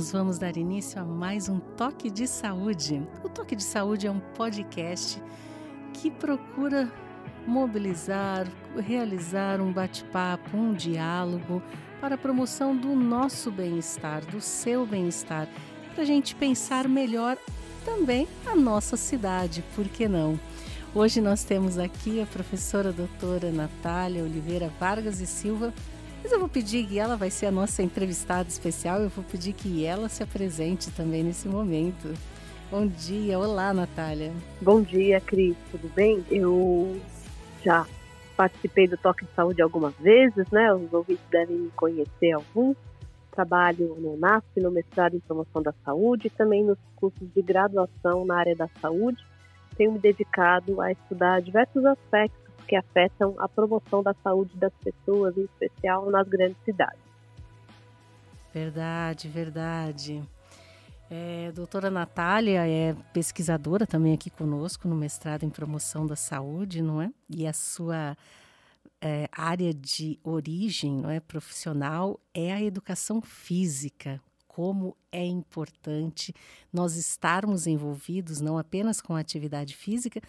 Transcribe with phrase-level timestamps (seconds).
[0.00, 3.06] Nós vamos dar início a mais um Toque de Saúde.
[3.22, 5.22] O Toque de Saúde é um podcast
[5.92, 6.90] que procura
[7.46, 11.62] mobilizar, realizar um bate-papo, um diálogo
[12.00, 15.46] para a promoção do nosso bem-estar, do seu bem-estar,
[15.92, 17.36] para a gente pensar melhor
[17.84, 20.40] também a nossa cidade, por que não?
[20.94, 25.74] Hoje nós temos aqui a professora doutora Natália Oliveira Vargas e Silva,
[26.22, 29.52] mas eu vou pedir que ela vai ser a nossa entrevistada especial, eu vou pedir
[29.52, 32.14] que ela se apresente também nesse momento.
[32.70, 34.32] Bom dia, olá Natália.
[34.60, 36.24] Bom dia, Cris, tudo bem?
[36.30, 37.00] Eu
[37.64, 37.86] já
[38.36, 40.72] participei do Toque de Saúde algumas vezes, né?
[40.72, 42.76] Os ouvintes devem me conhecer alguns.
[43.32, 48.24] Trabalho no NASP, no mestrado em promoção da saúde, e também nos cursos de graduação
[48.24, 49.24] na área da saúde.
[49.76, 55.36] Tenho me dedicado a estudar diversos aspectos que afetam a promoção da saúde das pessoas,
[55.36, 57.00] em especial nas grandes cidades.
[58.54, 60.22] Verdade, verdade.
[61.10, 67.02] É, doutora Natália é pesquisadora também aqui conosco no mestrado em promoção da saúde, não
[67.02, 67.10] é?
[67.28, 68.16] E a sua
[69.00, 74.20] é, área de origem não é, profissional é a educação física.
[74.46, 76.32] Como é importante
[76.72, 80.20] nós estarmos envolvidos não apenas com a atividade física,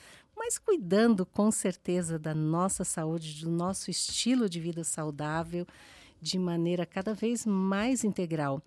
[0.43, 5.67] mas cuidando com certeza da nossa saúde, do nosso estilo de vida saudável,
[6.19, 8.59] de maneira cada vez mais integral.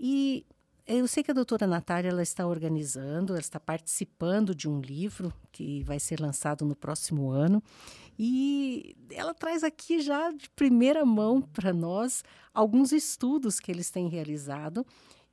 [0.00, 0.46] E
[0.86, 5.30] eu sei que a doutora Natália ela está organizando, ela está participando de um livro
[5.52, 7.62] que vai ser lançado no próximo ano.
[8.18, 14.08] E ela traz aqui já de primeira mão para nós alguns estudos que eles têm
[14.08, 14.86] realizado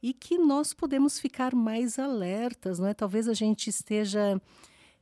[0.04, 2.94] e que nós podemos ficar mais alertas, não é?
[2.94, 4.42] Talvez a gente esteja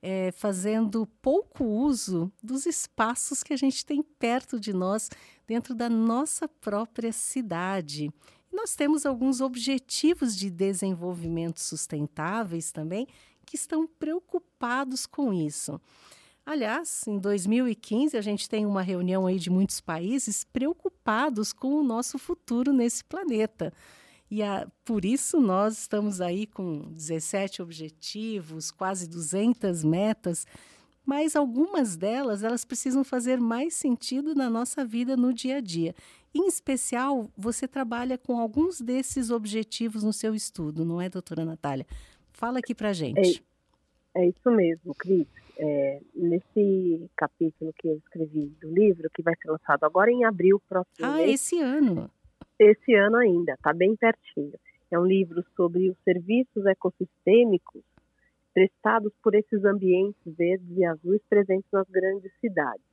[0.02, 5.10] é, fazendo pouco uso dos espaços que a gente tem perto de nós,
[5.48, 8.12] dentro da nossa própria cidade.
[8.52, 13.08] Nós temos alguns objetivos de desenvolvimento sustentáveis também
[13.46, 15.80] que estão preocupados com isso.
[16.46, 21.84] Aliás, em 2015 a gente tem uma reunião aí de muitos países preocupados com o
[21.84, 23.74] nosso futuro nesse planeta.
[24.30, 30.46] E a, por isso nós estamos aí com 17 objetivos, quase 200 metas,
[31.06, 35.96] mas algumas delas elas precisam fazer mais sentido na nossa vida no dia a dia.
[36.36, 41.86] Em especial, você trabalha com alguns desses objetivos no seu estudo, não é, doutora Natália?
[42.34, 43.44] Fala aqui para gente.
[44.14, 45.26] É, é, isso mesmo, Cris.
[45.60, 50.62] É, nesse capítulo que eu escrevi do livro, que vai ser lançado agora em abril
[50.70, 52.12] próximo Ah, mês, esse ano
[52.60, 54.58] esse ano ainda, está bem pertinho.
[54.92, 57.84] É um livro sobre os serviços ecossistêmicos
[58.54, 62.87] prestados por esses ambientes verdes e azuis presentes nas grandes cidades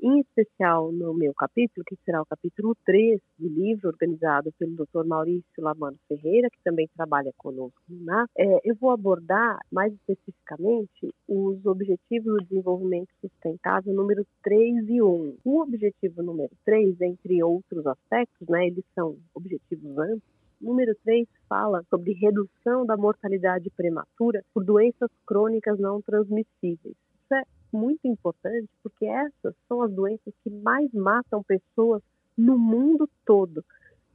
[0.00, 5.06] em especial no meu capítulo, que será o capítulo 3 do livro, organizado pelo Dr.
[5.06, 11.64] Maurício Lamano Ferreira, que também trabalha conosco na é, eu vou abordar mais especificamente os
[11.64, 15.36] Objetivos do Desenvolvimento Sustentável número 3 e 1.
[15.44, 21.84] O objetivo número 3, entre outros aspectos, né, eles são objetivos amplos, Número 3 fala
[21.90, 26.96] sobre redução da mortalidade prematura por doenças crônicas não transmissíveis.
[27.26, 32.02] Isso é muito importante porque essas são as doenças que mais matam pessoas
[32.36, 33.64] no mundo todo,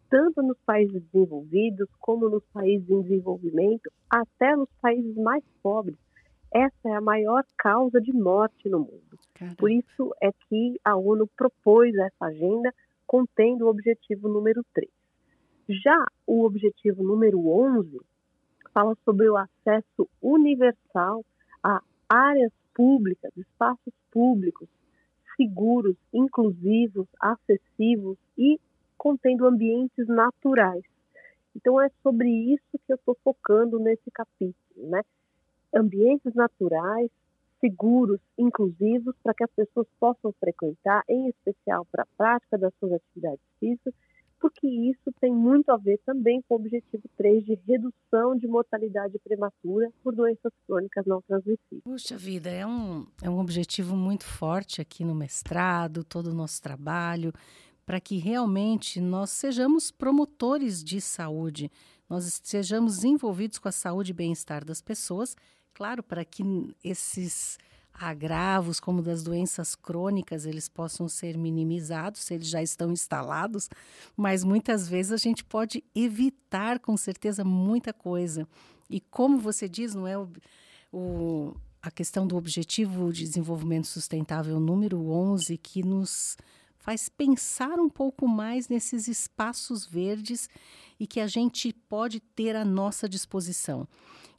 [0.10, 5.98] tanto nos países desenvolvidos como nos países em desenvolvimento, até nos países mais pobres.
[6.54, 9.18] Essa é a maior causa de morte no mundo.
[9.34, 9.56] Caramba.
[9.58, 12.74] Por isso é que a ONU propôs essa agenda
[13.08, 14.90] contendo o objetivo número 3.
[15.70, 18.00] Já o objetivo número 11
[18.74, 21.24] fala sobre o acesso universal
[21.64, 24.68] a áreas públicas, espaços públicos
[25.38, 28.60] seguros, inclusivos, acessíveis e
[28.98, 30.84] contendo ambientes naturais.
[31.56, 34.56] Então é sobre isso que eu estou focando nesse capítulo,
[34.90, 35.04] né?
[35.76, 37.12] Ambientes naturais,
[37.60, 42.94] seguros, inclusivos, para que as pessoas possam frequentar, em especial para a prática das suas
[42.94, 43.94] atividades físicas
[44.42, 49.20] porque isso tem muito a ver também com o objetivo 3 de redução de mortalidade
[49.20, 51.84] prematura por doenças crônicas não transmissíveis.
[51.84, 56.60] Puxa vida, é um, é um objetivo muito forte aqui no mestrado, todo o nosso
[56.60, 57.32] trabalho,
[57.86, 61.72] para que realmente nós sejamos promotores de saúde,
[62.10, 65.36] nós sejamos envolvidos com a saúde e bem-estar das pessoas,
[65.72, 66.44] claro, para que
[66.84, 67.60] esses
[67.94, 73.70] agravos como das doenças crônicas eles possam ser minimizados se eles já estão instalados,
[74.16, 78.48] mas muitas vezes a gente pode evitar com certeza muita coisa.
[78.90, 80.30] E como você diz, não é o,
[80.92, 86.38] o a questão do objetivo de desenvolvimento sustentável número 11 que nos
[86.78, 90.48] faz pensar um pouco mais nesses espaços verdes
[91.00, 93.88] e que a gente pode ter à nossa disposição.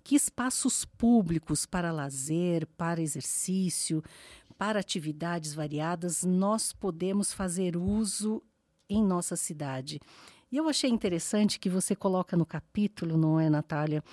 [0.04, 4.02] Que espaços públicos para lazer, para exercício,
[4.58, 8.42] para atividades variadas nós podemos fazer uso
[8.88, 10.00] em nossa cidade?
[10.52, 14.04] E eu achei interessante que você coloca no capítulo, não é, Natália,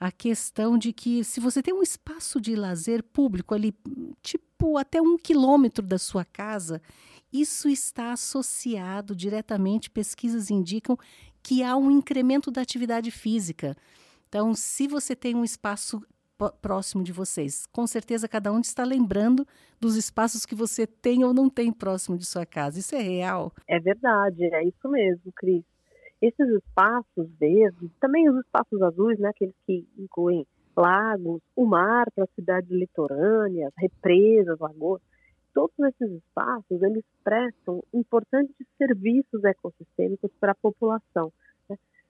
[0.00, 3.72] a questão de que se você tem um espaço de lazer público ali,
[4.20, 6.82] tipo até um quilômetro da sua casa,
[7.32, 10.98] isso está associado diretamente, pesquisas indicam
[11.42, 13.76] que há um incremento da atividade física.
[14.34, 16.02] Então, se você tem um espaço
[16.60, 17.66] próximo de vocês.
[17.66, 19.46] Com certeza cada um está lembrando
[19.80, 22.80] dos espaços que você tem ou não tem próximo de sua casa.
[22.80, 23.52] Isso é real?
[23.68, 25.62] É verdade, é isso mesmo, Cris.
[26.20, 30.44] Esses espaços verdes, também os espaços azuis, né, aqueles que incluem
[30.76, 35.00] lagos, o mar para cidades litorâneas, represas, lagoas,
[35.54, 41.32] todos esses espaços eles prestam importantes serviços ecossistêmicos para a população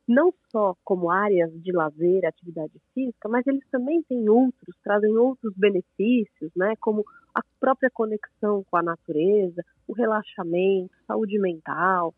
[0.06, 5.54] não só como áreas de lazer, atividade física, mas eles também têm outros, trazem outros
[5.56, 7.04] benefícios, né, como
[7.34, 12.14] a própria conexão com a natureza, o relaxamento, saúde mental,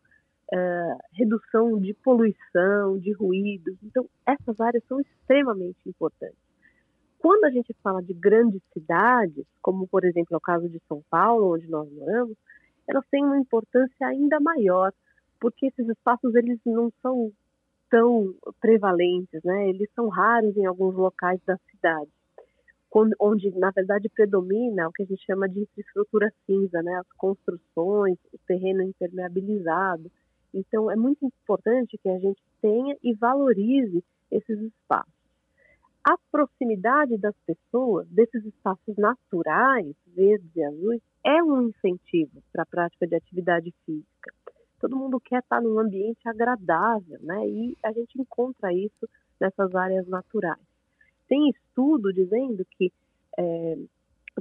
[0.53, 3.77] uh, redução de poluição, de ruídos.
[3.83, 6.37] Então, essas áreas são extremamente importantes.
[7.19, 11.01] Quando a gente fala de grandes cidades, como por exemplo é o caso de São
[11.09, 12.37] Paulo, onde nós moramos,
[12.87, 14.93] elas têm uma importância ainda maior,
[15.39, 17.31] porque esses espaços eles não são
[17.89, 19.69] tão prevalentes, né?
[19.69, 22.09] Eles são raros em alguns locais da cidade,
[23.19, 26.95] onde na verdade predomina o que a gente chama de infraestrutura cinza, né?
[26.95, 30.11] As construções, o terreno impermeabilizado.
[30.53, 35.13] Então é muito importante que a gente tenha e valorize esses espaços.
[36.03, 42.65] A proximidade das pessoas desses espaços naturais, verdes e azuis, é um incentivo para a
[42.65, 44.36] prática de atividade física
[44.79, 47.47] todo mundo quer estar num ambiente agradável, né?
[47.47, 49.07] E a gente encontra isso
[49.39, 50.61] nessas áreas naturais.
[51.27, 52.91] Tem estudo dizendo que
[53.37, 53.77] é,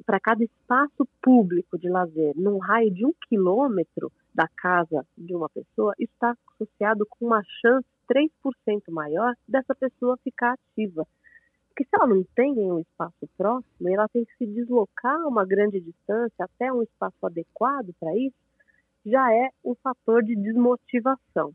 [0.04, 5.48] para cada espaço público de lazer, num raio de um quilômetro da casa de uma
[5.48, 8.30] pessoa, está associado com uma chance 3%
[8.90, 11.06] maior dessa pessoa ficar ativa.
[11.68, 15.80] Porque se ela não tem um espaço próximo, ela tem que se deslocar uma grande
[15.80, 18.36] distância até um espaço adequado para isso,
[19.06, 21.52] já é um fator de desmotivação.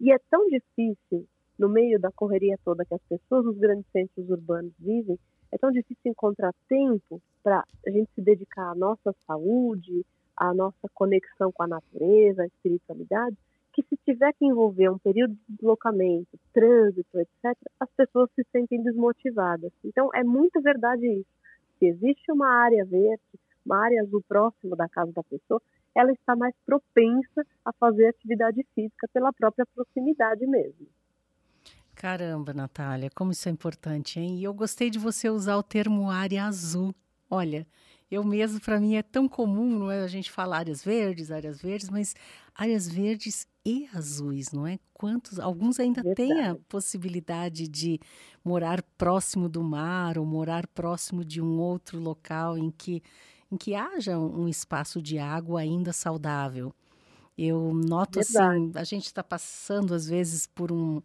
[0.00, 1.24] E é tão difícil,
[1.56, 5.18] no meio da correria toda que as pessoas nos grandes centros urbanos vivem,
[5.52, 10.04] é tão difícil encontrar tempo para a gente se dedicar à nossa saúde,
[10.36, 13.36] à nossa conexão com a natureza, à espiritualidade,
[13.72, 18.82] que se tiver que envolver um período de deslocamento, trânsito, etc., as pessoas se sentem
[18.82, 19.72] desmotivadas.
[19.84, 21.30] Então, é muito verdade isso.
[21.78, 23.22] Se existe uma área verde,
[23.64, 25.62] uma área azul próximo da casa da pessoa,
[25.94, 30.86] ela está mais propensa a fazer atividade física pela própria proximidade mesmo.
[31.94, 34.38] Caramba, Natália, como isso é importante, hein?
[34.38, 36.94] E eu gostei de você usar o termo área azul.
[37.28, 37.66] Olha,
[38.10, 40.02] eu mesmo, para mim, é tão comum, não é?
[40.02, 42.14] A gente falar áreas verdes, áreas verdes, mas
[42.54, 44.78] áreas verdes e azuis, não é?
[44.92, 46.16] Quantos, alguns ainda Verdade.
[46.16, 48.00] têm a possibilidade de
[48.44, 53.02] morar próximo do mar ou morar próximo de um outro local em que
[53.50, 56.72] em que haja um espaço de água ainda saudável.
[57.36, 58.64] Eu noto assim, Verdade.
[58.64, 61.00] assim, a gente está passando às vezes por um,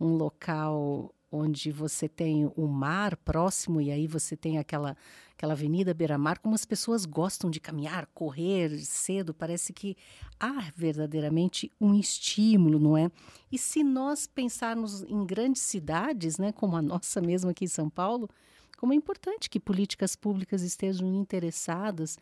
[0.00, 4.96] um local onde você tem o mar próximo e aí você tem aquela
[5.36, 9.94] aquela avenida beira-mar, como as pessoas gostam de caminhar, correr cedo, parece que
[10.40, 13.10] há verdadeiramente um estímulo, não é?
[13.52, 17.90] E se nós pensarmos em grandes cidades, né, como a nossa mesmo aqui em São
[17.90, 18.30] Paulo,
[18.76, 22.18] como é importante que políticas públicas estejam interessadas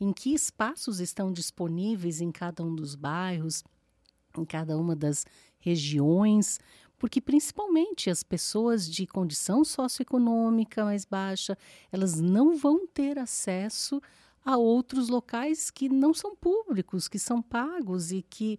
[0.00, 3.64] em que espaços estão disponíveis em cada um dos bairros,
[4.36, 5.26] em cada uma das
[5.58, 6.58] regiões,
[6.98, 11.56] porque principalmente as pessoas de condição socioeconômica mais baixa,
[11.92, 14.00] elas não vão ter acesso
[14.44, 18.58] a outros locais que não são públicos, que são pagos e que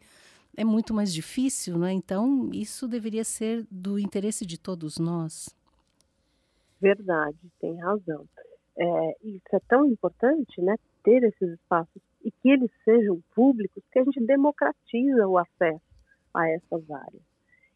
[0.56, 1.92] é muito mais difícil, né?
[1.94, 5.50] Então, isso deveria ser do interesse de todos nós.
[6.82, 8.26] Verdade, tem razão.
[8.78, 14.00] É, isso é tão importante, né, ter esses espaços e que eles sejam públicos, que
[14.00, 15.82] a gente democratiza o acesso
[16.34, 17.24] a essas áreas.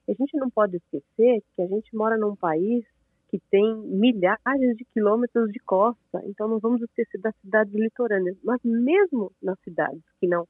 [0.07, 2.85] E a gente não pode esquecer que a gente mora num país
[3.29, 8.59] que tem milhares de quilômetros de costa, então não vamos esquecer das cidades litorâneas, mas
[8.63, 10.47] mesmo nas cidades que não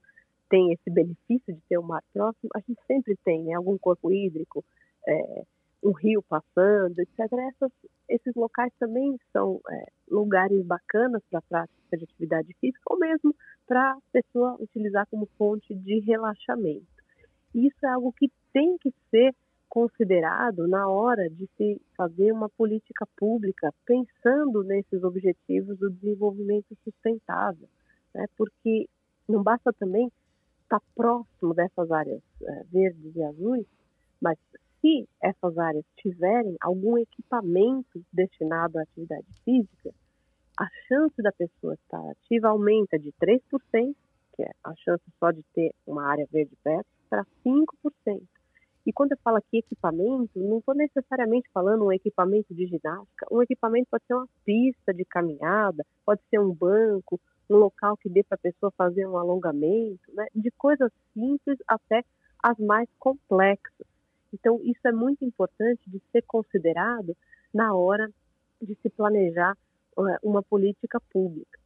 [0.50, 4.12] têm esse benefício de ter o mar próximo, a gente sempre tem né, algum corpo
[4.12, 4.66] hídrico,
[5.08, 5.44] é,
[5.84, 7.20] um rio passando, etc.
[7.20, 7.72] Essas,
[8.10, 13.36] esses locais também são é, lugares bacanas para a prática de atividade física ou mesmo
[13.68, 16.88] para a pessoa utilizar como fonte de relaxamento.
[17.54, 19.36] Isso é algo que tem que ser
[19.70, 27.68] considerado na hora de se fazer uma política pública pensando nesses objetivos do desenvolvimento sustentável,
[28.14, 28.26] né?
[28.38, 28.88] porque
[29.28, 30.12] não basta também
[30.62, 33.66] estar próximo dessas áreas é, verdes e azuis,
[34.22, 34.38] mas
[34.84, 39.94] se essas áreas tiverem algum equipamento destinado à atividade física,
[40.60, 43.96] a chance da pessoa estar ativa aumenta de 3%,
[44.36, 47.66] que é a chance só de ter uma área verde perto, para 5%.
[48.86, 53.26] E quando eu falo aqui equipamento, não estou necessariamente falando um equipamento de ginástica.
[53.32, 58.10] Um equipamento pode ser uma pista de caminhada, pode ser um banco, um local que
[58.10, 60.26] dê para a pessoa fazer um alongamento, né?
[60.36, 62.04] de coisas simples até
[62.44, 63.93] as mais complexas.
[64.34, 67.16] Então, isso é muito importante de ser considerado
[67.54, 68.10] na hora
[68.62, 69.56] de se planejar
[69.98, 71.60] eh, uma política pública.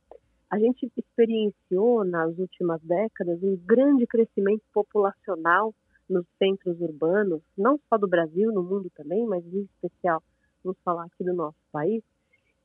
[0.49, 5.73] A gente experienciou nas últimas décadas um grande crescimento populacional
[6.09, 10.23] nos centros urbanos, não só do Brasil, no mundo também, mas em especial,
[10.63, 12.01] vamos falar aqui do nosso país.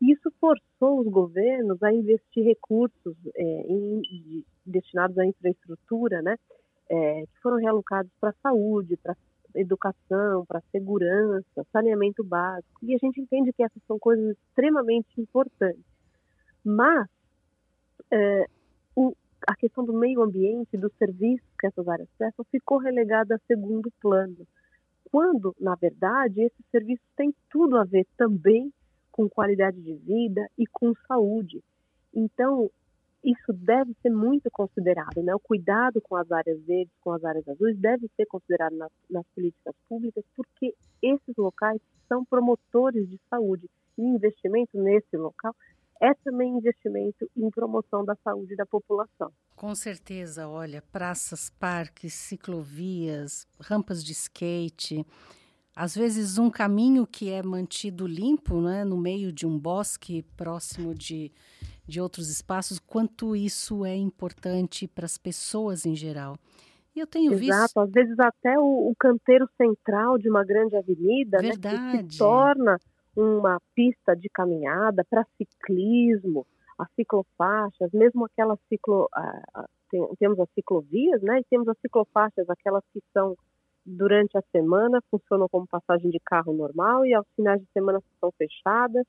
[0.00, 6.36] E isso forçou os governos a investir recursos é, em, de, destinados à infraestrutura, né,
[6.88, 9.16] é, que foram realocados para a saúde, para
[9.54, 12.84] educação, para segurança, saneamento básico.
[12.84, 15.84] E a gente entende que essas são coisas extremamente importantes.
[16.64, 17.08] Mas
[18.10, 18.46] é,
[18.94, 19.14] o,
[19.46, 23.90] a questão do meio ambiente, dos serviços que essas áreas prestam, ficou relegada a segundo
[24.00, 24.46] plano.
[25.10, 28.72] Quando, na verdade, esses serviços têm tudo a ver também
[29.10, 31.62] com qualidade de vida e com saúde.
[32.14, 32.70] Então,
[33.24, 35.34] isso deve ser muito considerado, né?
[35.34, 39.26] O cuidado com as áreas verdes, com as áreas azuis, deve ser considerado nas, nas
[39.34, 43.68] políticas públicas, porque esses locais são promotores de saúde.
[43.96, 45.54] E investimento nesse local
[46.00, 49.30] é também investimento em promoção da saúde da população.
[49.54, 55.06] Com certeza, olha, praças, parques, ciclovias, rampas de skate,
[55.74, 60.94] às vezes um caminho que é mantido limpo, né, no meio de um bosque próximo
[60.94, 61.32] de,
[61.92, 66.38] de outros espaços, quanto isso é importante para as pessoas em geral.
[66.96, 67.80] E eu tenho Exato, visto...
[67.80, 71.76] às vezes até o, o, canteiro central de uma grande avenida, Verdade.
[71.76, 72.78] Né, que se torna
[73.14, 76.46] uma pista de caminhada para ciclismo,
[76.78, 82.48] as ciclofaixas, mesmo aquelas ciclo, uh, tem, temos as ciclovias, né, e temos as ciclofaixas,
[82.48, 83.36] aquelas que são
[83.84, 88.30] durante a semana funcionam como passagem de carro normal e aos finais de semana são
[88.32, 89.04] fechadas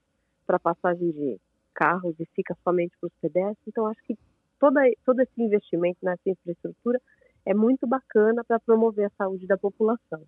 [0.45, 1.39] para passagem de
[1.73, 3.67] carros e fica somente para os pedestres.
[3.67, 4.17] Então, acho que
[4.59, 7.01] toda, todo esse investimento nessa infraestrutura
[7.45, 10.23] é muito bacana para promover a saúde da população.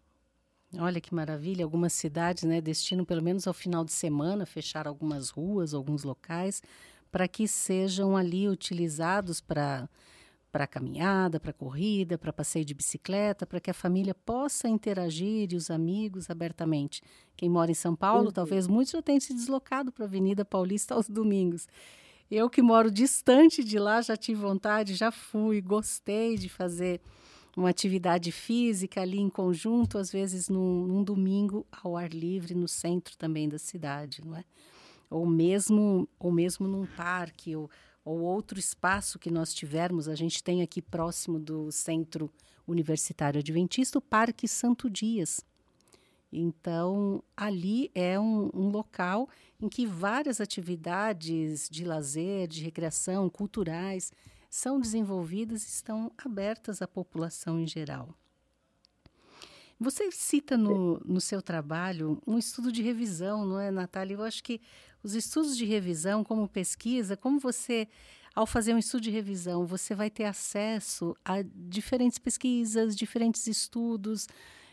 [0.77, 5.29] Olha que maravilha, algumas cidades né, destinam pelo menos ao final de semana fechar algumas
[5.29, 6.61] ruas, alguns locais,
[7.11, 9.87] para que sejam ali utilizados para
[10.55, 15.55] para caminhada, para corrida, para passeio de bicicleta, para que a família possa interagir e
[15.57, 17.03] os amigos abertamente.
[17.35, 18.31] Quem mora em São Paulo, uhum.
[18.31, 21.67] talvez muitos já tenham se deslocado para a Avenida Paulista aos domingos.
[22.31, 27.01] Eu que moro distante de lá, já tive vontade, já fui, gostei de fazer
[27.57, 32.69] uma atividade física ali em conjunto, às vezes num, num domingo ao ar livre no
[32.69, 34.45] centro também da cidade, não é?
[35.09, 37.69] Ou mesmo, ou mesmo num parque, ou,
[38.05, 42.31] ou outro espaço que nós tivermos, a gente tem aqui próximo do Centro
[42.67, 45.41] Universitário Adventista o Parque Santo Dias.
[46.31, 49.27] Então, ali é um, um, local
[49.59, 54.11] em que várias atividades de lazer, de recreação, culturais,
[54.49, 58.13] são desenvolvidas e estão abertas à população em geral.
[59.79, 64.15] Você cita no, no seu trabalho um estudo de revisão, não é, Natália?
[64.15, 64.61] Eu acho que
[65.05, 67.87] os estudos de revisão, como pesquisa, como você,
[68.33, 74.27] ao fazer um estudo de revisão, você vai ter acesso a diferentes pesquisas, diferentes estudos,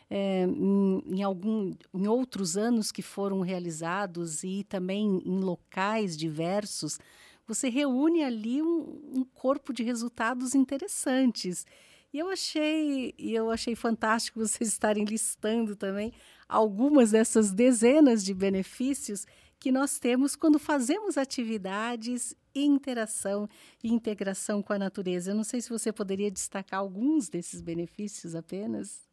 [0.09, 6.99] é, em, em, algum, em outros anos que foram realizados e também em locais diversos,
[7.47, 11.67] você reúne ali um, um corpo de resultados interessantes.
[12.11, 16.11] E eu achei, eu achei fantástico vocês estarem listando também
[16.49, 19.27] algumas dessas dezenas de benefícios
[19.63, 23.49] que nós temos quando fazemos atividades interação
[23.83, 25.31] e integração com a natureza.
[25.31, 29.09] Eu não sei se você poderia destacar alguns desses benefícios apenas.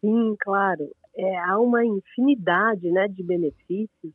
[0.00, 0.90] Sim, claro.
[1.14, 4.14] É, há uma infinidade né, de benefícios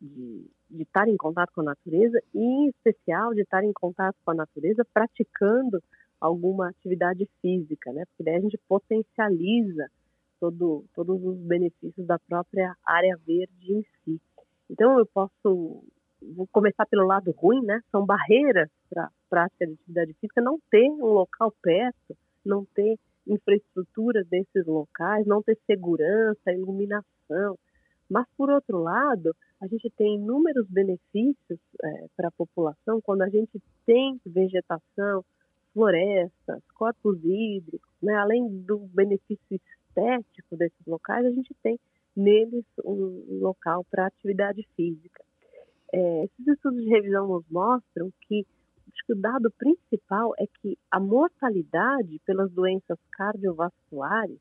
[0.00, 4.14] de, de estar em contato com a natureza e, em especial, de estar em contato
[4.24, 5.82] com a natureza praticando
[6.20, 8.04] alguma atividade física, né?
[8.06, 9.90] Porque daí a gente potencializa
[10.38, 14.20] todo, todos os benefícios da própria área verde em si.
[14.70, 15.84] Então eu posso
[16.20, 17.80] vou começar pelo lado ruim, né?
[17.90, 22.98] São barreiras para a prática de atividade física não ter um local perto, não ter
[23.26, 27.58] infraestrutura desses locais, não ter segurança, iluminação.
[28.08, 33.28] Mas, por outro lado, a gente tem inúmeros benefícios é, para a população quando a
[33.28, 35.24] gente tem vegetação,
[35.74, 38.14] florestas, corpos hídricos, né?
[38.14, 41.78] além do benefício estético desses locais, a gente tem
[42.18, 45.24] neles um local para atividade física.
[45.92, 48.46] É, esses estudos de revisão nos mostram que
[49.08, 54.38] que o dado principal é que a mortalidade pelas doenças cardiovasculares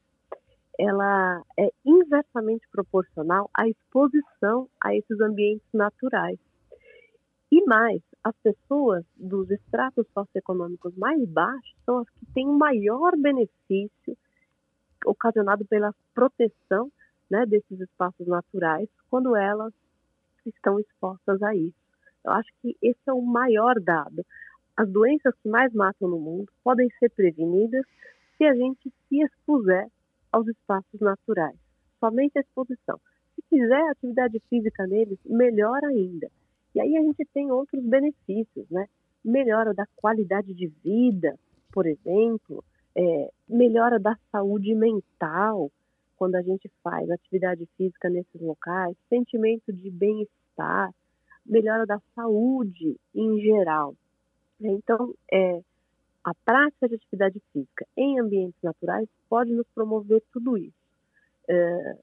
[0.77, 6.37] ela é inversamente proporcional à exposição a esses ambientes naturais.
[7.49, 13.15] E mais, as pessoas dos estratos socioeconômicos mais baixos são as que têm o maior
[13.17, 14.17] benefício
[15.05, 16.91] ocasionado pela proteção
[17.29, 19.73] né, desses espaços naturais quando elas
[20.45, 21.75] estão expostas a isso.
[22.23, 24.25] Eu acho que esse é o maior dado.
[24.75, 27.85] As doenças que mais matam no mundo podem ser prevenidas
[28.37, 29.87] se a gente se expuser
[30.31, 31.57] aos espaços naturais.
[31.99, 32.99] Somente a exposição.
[33.35, 36.29] Se fizer atividade física neles, melhor ainda.
[36.75, 38.87] E aí a gente tem outros benefícios, né?
[39.23, 41.37] Melhora da qualidade de vida,
[41.71, 42.63] por exemplo,
[42.95, 45.71] é, melhora da saúde mental
[46.17, 50.91] quando a gente faz atividade física nesses locais, sentimento de bem-estar,
[51.45, 53.95] melhora da saúde em geral.
[54.59, 55.61] Então, é,
[56.23, 60.75] a prática de atividade física em ambientes naturais pode nos promover tudo isso.
[61.47, 61.97] É,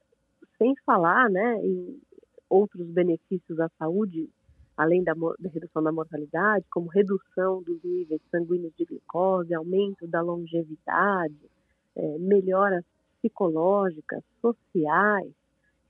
[0.56, 2.00] sem falar né, em
[2.49, 4.30] outros benefícios à saúde,
[4.76, 10.22] além da, da, redução da mortalidade, como redução dos níveis sanguíneos de glicose, aumento da
[10.22, 11.50] longevidade,
[11.96, 12.85] é, melhoras
[13.25, 15.33] psicológicas, sociais,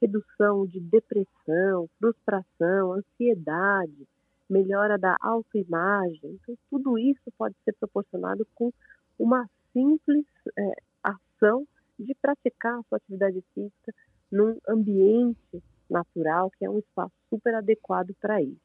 [0.01, 4.07] redução de depressão, frustração, ansiedade,
[4.49, 6.38] melhora da autoimagem.
[6.40, 8.73] Então, tudo isso pode ser proporcionado com
[9.18, 10.25] uma simples
[10.57, 11.66] é, ação
[11.99, 13.92] de praticar a sua atividade física
[14.31, 18.61] num ambiente natural, que é um espaço super adequado para isso.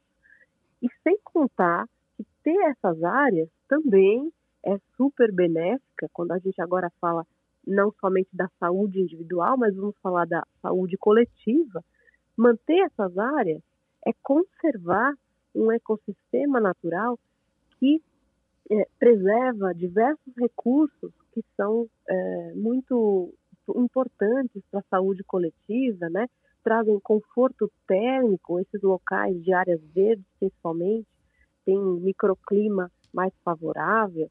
[0.81, 4.31] E sem contar que ter essas áreas também
[4.63, 7.25] é super benéfica, quando a gente agora fala
[7.65, 11.83] não somente da saúde individual, mas vamos falar da saúde coletiva.
[12.35, 13.61] Manter essas áreas
[14.05, 15.13] é conservar
[15.53, 17.19] um ecossistema natural
[17.79, 18.01] que
[18.71, 23.33] é, preserva diversos recursos que são é, muito
[23.75, 26.27] importantes para a saúde coletiva, né?
[26.63, 31.07] Trazem conforto térmico, esses locais de áreas verdes, principalmente,
[31.65, 34.29] tem microclima mais favorável.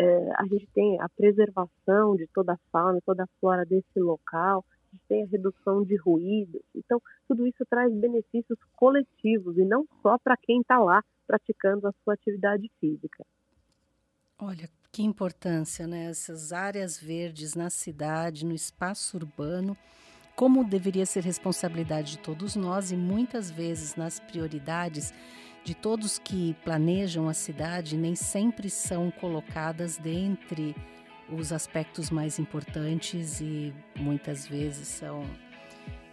[0.00, 4.64] É, a gente tem a preservação de toda a fauna, toda a flora desse local,
[4.70, 6.62] a gente tem a redução de ruídos.
[6.74, 11.92] Então, tudo isso traz benefícios coletivos e não só para quem está lá praticando a
[12.02, 13.26] sua atividade física.
[14.38, 16.06] Olha, que importância, né?
[16.06, 19.76] Essas áreas verdes na cidade, no espaço urbano,
[20.34, 25.12] como deveria ser responsabilidade de todos nós e muitas vezes nas prioridades
[25.70, 30.74] de todos que planejam a cidade, nem sempre são colocadas dentre
[31.32, 35.22] os aspectos mais importantes e muitas vezes são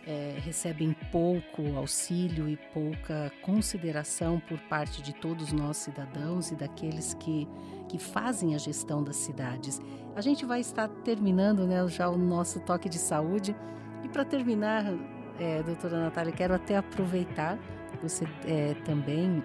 [0.06, 7.16] é, recebem pouco auxílio e pouca consideração por parte de todos nós cidadãos e daqueles
[7.16, 7.48] que,
[7.90, 9.82] que fazem a gestão das cidades.
[10.16, 13.56] A gente vai estar terminando né, já o nosso toque de saúde.
[14.04, 14.86] E para terminar,
[15.40, 17.58] é, doutora Natália, quero até aproveitar,
[18.02, 19.44] você é também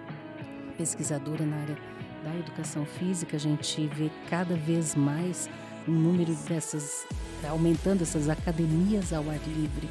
[0.77, 1.77] pesquisadora na área
[2.23, 5.49] da educação física, a gente vê cada vez mais
[5.87, 7.05] o número dessas,
[7.47, 9.89] aumentando essas academias ao ar livre.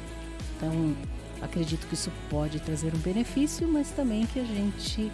[0.57, 0.95] Então,
[1.41, 5.11] acredito que isso pode trazer um benefício, mas também que a gente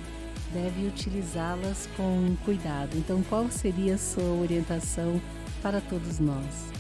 [0.54, 2.98] deve utilizá-las com cuidado.
[2.98, 5.22] Então, qual seria a sua orientação
[5.62, 6.72] para todos nós?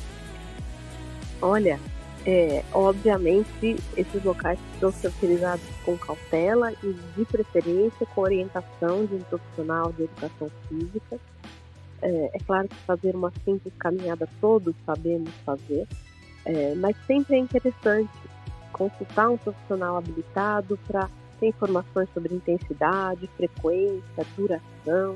[1.41, 1.79] Olha,
[2.25, 9.15] é, obviamente, esses locais precisam ser utilizados com cautela e, de preferência, com orientação de
[9.15, 11.17] um profissional de educação física.
[12.01, 15.87] É, é claro que fazer uma simples caminhada todos sabemos fazer,
[16.45, 18.09] é, mas sempre é interessante
[18.71, 25.15] consultar um profissional habilitado para ter informações sobre intensidade, frequência, duração,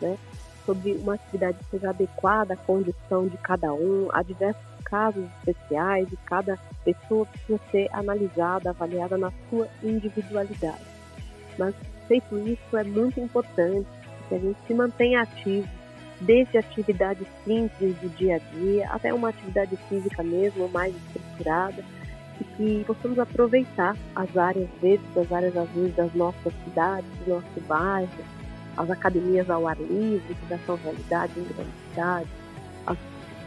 [0.00, 0.18] né?
[0.66, 6.12] sobre uma atividade que seja adequada à condição de cada um, a diversos casos especiais
[6.12, 10.84] e cada pessoa precisa ser analisada, avaliada na sua individualidade.
[11.58, 11.74] Mas
[12.08, 13.86] feito isso é muito importante
[14.28, 15.68] que a gente se mantenha ativo,
[16.20, 21.82] desde atividades simples do dia a dia até uma atividade física mesmo, mais estruturada,
[22.40, 27.60] e que possamos aproveitar as áreas verdes, as áreas azuis das nossas cidades, do nosso
[27.66, 28.08] bairro,
[28.76, 32.39] as academias ao ar livre, que já são realidade em grandes cidades,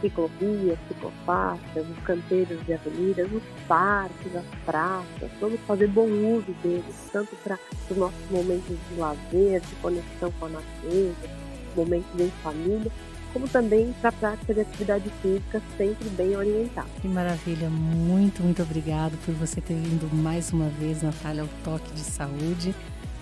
[0.04, 6.94] ciclovias, ciclofaixas, os canteiros de avenidas, os parques, as praças, vamos fazer bom uso deles,
[7.10, 7.58] tanto para
[7.90, 11.30] os nossos momentos de lazer, de conexão com a natureza,
[11.74, 12.92] momentos em família,
[13.32, 16.88] como também para a prática de atividade física sempre bem orientada.
[17.00, 21.92] Que maravilha, muito, muito obrigado por você ter vindo mais uma vez, Natália, ao Toque
[21.94, 22.74] de Saúde.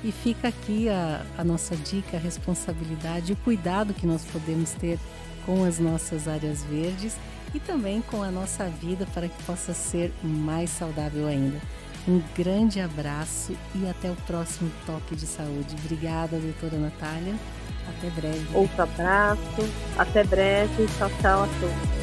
[0.05, 4.73] E fica aqui a, a nossa dica, a responsabilidade e o cuidado que nós podemos
[4.73, 4.99] ter
[5.44, 7.16] com as nossas áreas verdes
[7.55, 11.61] e também com a nossa vida para que possa ser mais saudável ainda.
[12.07, 15.76] Um grande abraço e até o próximo Toque de Saúde.
[15.85, 17.35] Obrigada, doutora Natália.
[17.88, 18.46] Até breve.
[18.55, 19.40] Outro abraço.
[19.96, 20.87] Até breve.
[20.98, 22.02] Tchau, tchau a todos.